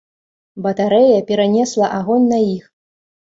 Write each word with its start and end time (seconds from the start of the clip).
Батарэя 0.65 1.19
перанесла 1.27 1.91
агонь 1.99 2.27
на 2.33 2.39
іх. 2.55 2.65